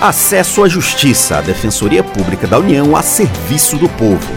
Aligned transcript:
Acesso 0.00 0.62
à 0.62 0.68
Justiça, 0.68 1.38
a 1.38 1.40
Defensoria 1.40 2.04
Pública 2.04 2.46
da 2.46 2.56
União 2.56 2.94
a 2.94 3.02
serviço 3.02 3.76
do 3.76 3.88
povo. 3.88 4.32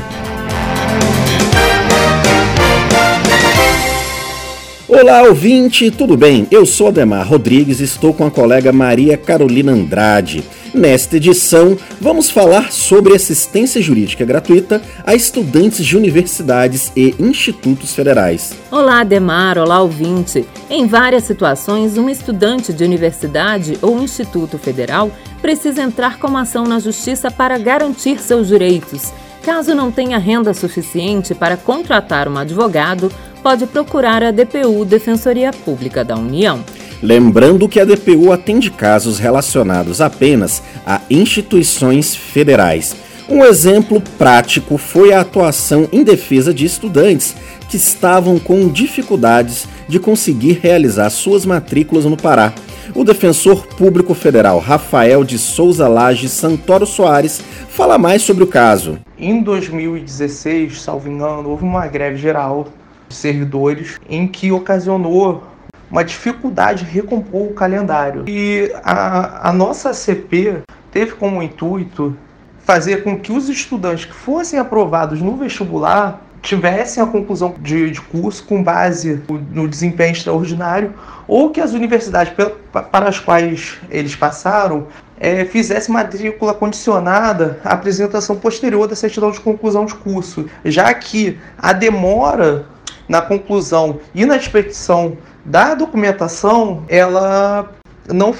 Olá, 5.12 5.24
ouvinte, 5.24 5.92
tudo 5.92 6.16
bem? 6.16 6.48
Eu 6.50 6.66
sou 6.66 6.88
Ademar 6.88 7.28
Rodrigues 7.28 7.82
e 7.82 7.84
estou 7.84 8.14
com 8.14 8.26
a 8.26 8.32
colega 8.32 8.72
Maria 8.72 9.18
Carolina 9.18 9.74
Andrade. 9.74 10.42
Nesta 10.74 11.18
edição, 11.18 11.78
vamos 12.00 12.30
falar 12.30 12.72
sobre 12.72 13.14
assistência 13.14 13.82
jurídica 13.82 14.24
gratuita 14.24 14.82
a 15.06 15.14
estudantes 15.14 15.86
de 15.86 15.98
universidades 15.98 16.94
e 16.96 17.14
institutos 17.20 17.94
federais. 17.94 18.54
Olá, 18.72 19.02
Ademar, 19.02 19.58
olá, 19.58 19.82
ouvinte. 19.82 20.46
Em 20.70 20.88
várias 20.88 21.26
situações, 21.26 21.98
um 21.98 22.10
estudante 22.10 22.72
de 22.72 22.86
universidade 22.86 23.78
ou 23.82 24.02
instituto 24.02 24.58
federal 24.58 25.12
precisa 25.42 25.82
entrar 25.82 26.20
com 26.20 26.28
uma 26.28 26.44
ação 26.44 26.64
na 26.64 26.80
justiça 26.80 27.30
para 27.30 27.58
garantir 27.58 28.18
seus 28.18 28.48
direitos. 28.48 29.12
Caso 29.44 29.74
não 29.74 29.92
tenha 29.92 30.20
renda 30.20 30.54
suficiente 30.54 31.34
para 31.34 31.58
contratar 31.58 32.28
um 32.28 32.38
advogado, 32.38 33.12
pode 33.42 33.66
procurar 33.66 34.24
a 34.24 34.32
DPU 34.32 34.86
Defensoria 34.86 35.52
Pública 35.52 36.04
da 36.04 36.16
União. 36.16 36.64
Lembrando 37.02 37.68
que 37.68 37.80
a 37.80 37.86
DPU 37.86 38.32
atende 38.32 38.70
casos 38.70 39.18
relacionados 39.18 40.02
apenas 40.02 40.62
a 40.86 41.02
instituições 41.10 42.16
federais. 42.16 42.96
Um 43.28 43.44
exemplo 43.44 44.02
prático 44.18 44.78
foi 44.78 45.14
a 45.14 45.22
atuação 45.22 45.88
em 45.92 46.04
defesa 46.04 46.54
de 46.54 46.66
estudantes 46.66 47.36
que 47.70 47.78
estavam 47.78 48.38
com 48.38 48.68
dificuldades 48.68 49.68
de 49.88 50.00
conseguir 50.00 50.60
realizar 50.62 51.10
suas 51.10 51.46
matrículas 51.46 52.06
no 52.06 52.18
Pará. 52.18 52.54
O 52.94 53.06
defensor 53.06 53.66
público 53.68 54.14
federal 54.14 54.60
Rafael 54.60 55.24
de 55.24 55.40
Souza 55.40 55.88
Lage 55.88 56.28
Santoro 56.28 56.86
Soares 56.86 57.42
fala 57.70 57.98
mais 57.98 58.22
sobre 58.22 58.44
o 58.44 58.48
caso. 58.48 59.00
Em 59.18 59.42
2016, 59.42 60.82
salvo 60.82 61.10
engano, 61.10 61.50
houve 61.50 61.64
uma 61.64 61.88
greve 61.88 62.18
geral 62.18 62.68
servidores, 63.16 64.00
em 64.10 64.28
que 64.28 64.52
ocasionou 64.52 65.44
uma 65.90 66.04
dificuldade 66.04 66.86
de 66.86 66.92
recompor 66.92 67.48
o 67.48 67.54
calendário. 67.54 68.24
E 68.28 68.72
a, 68.84 69.50
a 69.50 69.54
nossa 69.54 69.94
CP 69.94 70.62
teve 70.92 71.14
como 71.14 71.44
intuito 71.44 72.16
fazer 72.60 73.04
com 73.04 73.20
que 73.20 73.32
os 73.32 73.50
estudantes 73.50 74.06
que 74.06 74.14
fossem 74.14 74.58
aprovados 74.58 75.22
no 75.22 75.36
vestibular 75.36 76.22
tivessem 76.42 77.04
a 77.04 77.06
conclusão 77.06 77.54
de, 77.60 77.92
de, 77.92 78.02
curso 78.02 78.44
com 78.46 78.64
base 78.64 79.22
no 79.52 79.68
desempenho 79.68 80.12
extraordinário 80.12 80.94
ou 81.28 81.52
que 81.52 81.62
as 81.62 81.74
universidades 81.74 82.34
para 82.72 83.10
as 83.10 83.20
quais 83.20 83.78
eles 83.90 84.16
passaram 84.16 84.88
é, 85.20 85.48
matrícula 85.88 86.54
condicionada 86.54 87.60
à 87.64 87.74
apresentação 87.74 88.36
posterior 88.36 88.88
da 88.88 88.96
certidão 88.96 89.30
de 89.30 89.40
conclusão 89.40 89.86
de 89.86 89.94
curso, 89.94 90.50
já 90.66 90.92
que 90.96 91.38
a 91.60 91.74
demora 91.74 92.66
na 93.12 93.22
conclusão 93.22 94.00
e 94.16 94.26
na 94.26 94.38
expedição 94.38 95.18
da 95.44 95.76
documentação, 95.76 96.86
ela 96.88 97.70
não, 98.08 98.34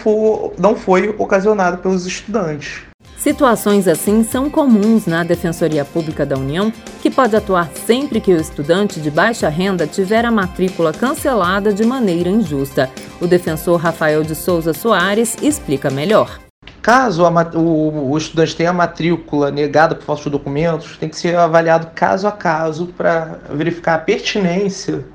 não 0.58 0.76
foi 0.78 1.14
ocasionada 1.20 1.76
pelos 1.76 2.06
estudantes. 2.06 2.84
Situações 3.18 3.86
assim 3.86 4.24
são 4.24 4.50
comuns 4.50 5.06
na 5.06 5.26
Defensoria 5.26 5.84
Pública 5.84 6.26
da 6.26 6.38
União, 6.38 6.72
que 7.02 7.12
pode 7.12 7.36
atuar 7.36 7.70
sempre 7.86 8.22
que 8.22 8.34
o 8.34 8.40
estudante 8.40 9.02
de 9.02 9.12
baixa 9.12 9.50
renda 9.50 9.86
tiver 9.86 10.24
a 10.24 10.32
matrícula 10.32 10.94
cancelada 10.94 11.74
de 11.74 11.84
maneira 11.84 12.30
injusta. 12.30 12.90
O 13.20 13.28
defensor 13.28 13.78
Rafael 13.78 14.24
de 14.24 14.36
Souza 14.36 14.74
Soares 14.74 15.36
explica 15.42 15.90
melhor. 15.90 16.40
Caso 16.82 17.26
a, 17.26 17.30
o, 17.56 18.12
o, 18.12 18.18
estudante 18.18 18.56
tenha 18.56 18.72
a 18.72 18.74
matrícula 18.74 19.52
negada 19.52 19.94
por 19.94 20.18
de 20.18 20.30
documentos, 20.32 20.98
tem 20.98 21.10
que 21.10 21.16
ser 21.16 21.36
avaliado 21.36 21.92
caso 21.94 22.28
a 22.28 22.32
caso 22.32 22.88
para 22.98 23.40
verificar 23.52 23.96
a 23.96 24.00
pertinência 24.00 25.06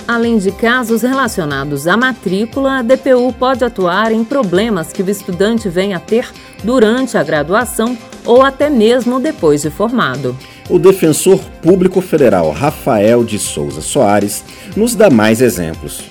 Além 0.06 0.38
de 0.38 0.52
casos 0.52 1.04
relacionados 1.04 1.88
à 1.88 1.96
matrícula, 1.96 2.80
a 2.80 2.82
DPU 2.82 3.32
pode 3.32 3.64
atuar 3.64 4.12
em 4.12 4.26
problemas 4.26 4.92
que 4.92 5.02
o 5.02 5.10
estudante 5.10 5.70
venha 5.70 5.96
a 5.96 6.00
ter 6.02 6.28
durante 6.66 7.18
a 7.18 7.24
graduação 7.24 7.98
ou 8.26 8.42
até 8.42 8.70
mesmo 8.70 9.22
depois 9.22 9.62
de 9.62 9.70
formado. 9.70 10.36
O 10.70 10.80
defensor 10.80 11.44
público 11.62 12.00
federal 12.00 12.50
Rafael 12.52 13.26
de 13.26 13.38
Souza 13.38 13.82
Soares 13.82 14.46
nos 14.78 14.96
dá 14.96 15.10
mais 15.10 15.42
exemplos. 15.42 16.10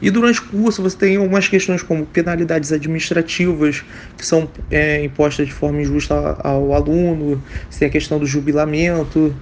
E 0.00 0.08
durante 0.08 0.38
o 0.40 0.44
curso 0.44 0.80
você 0.80 0.96
tem 0.96 1.16
algumas 1.16 1.48
questões 1.48 1.82
como 1.82 2.06
penalidades 2.06 2.72
administrativas 2.72 3.82
que 4.16 4.24
são 4.24 4.48
é, 4.70 5.04
impostas 5.04 5.48
de 5.48 5.52
forma 5.52 5.82
injusta 5.82 6.14
ao 6.44 6.72
aluno, 6.72 7.42
você 7.68 7.80
tem 7.80 7.88
a 7.88 7.90
questão 7.90 8.20
do 8.20 8.24
jubilamento, 8.24 9.34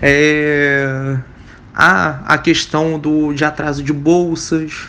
é, 0.00 1.18
há 1.74 2.20
a 2.32 2.38
questão 2.38 3.00
do, 3.00 3.32
de 3.32 3.44
atraso 3.44 3.82
de 3.82 3.92
bolsas, 3.92 4.86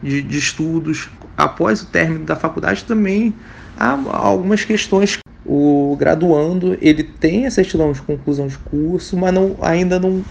de, 0.00 0.22
de 0.22 0.38
estudos. 0.38 1.08
Após 1.36 1.82
o 1.82 1.86
término 1.86 2.24
da 2.24 2.36
faculdade 2.36 2.84
também 2.84 3.34
há 3.76 3.98
algumas 4.12 4.64
questões 4.64 5.18
o 5.48 5.96
graduando 5.98 6.76
ele 6.80 7.02
tem 7.02 7.46
a 7.46 7.50
certidão 7.50 7.92
de 7.92 8.02
conclusão 8.02 8.46
de 8.46 8.58
curso, 8.58 9.16
mas 9.16 9.32
não, 9.32 9.56
ainda 9.60 9.98
não 9.98 10.24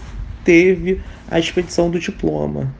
teve 0.44 1.00
a 1.30 1.38
expedição 1.38 1.90
do 1.90 1.98
diploma. 1.98 2.72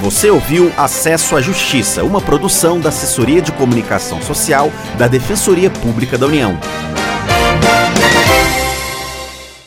Você 0.00 0.30
ouviu 0.30 0.72
Acesso 0.74 1.36
à 1.36 1.42
Justiça, 1.42 2.02
uma 2.02 2.22
produção 2.22 2.80
da 2.80 2.88
Assessoria 2.88 3.42
de 3.42 3.52
Comunicação 3.52 4.22
Social 4.22 4.72
da 4.96 5.06
Defensoria 5.06 5.68
Pública 5.68 6.16
da 6.16 6.26
União. 6.26 6.58